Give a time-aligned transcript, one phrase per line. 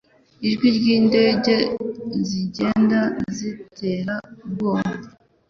[0.47, 1.55] Ijwi ryindege
[2.27, 2.99] zigenda
[3.35, 4.93] zintera ubwoba.